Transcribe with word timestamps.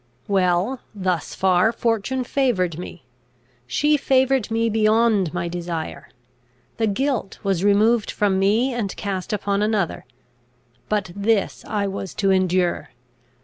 "Well, 0.27 0.79
thus 0.95 1.35
far 1.35 1.71
fortune 1.71 2.23
favoured 2.23 2.79
me; 2.79 3.03
she 3.67 3.97
favoured 3.97 4.49
me 4.49 4.67
beyond 4.67 5.31
my 5.31 5.47
desire. 5.47 6.09
The 6.77 6.87
guilt 6.87 7.37
was 7.43 7.63
removed 7.63 8.09
from 8.09 8.39
me, 8.39 8.73
and 8.73 8.95
cast 8.97 9.31
upon 9.31 9.61
another; 9.61 10.05
but 10.89 11.11
this 11.15 11.63
I 11.67 11.85
was 11.85 12.15
to 12.15 12.31
endure. 12.31 12.89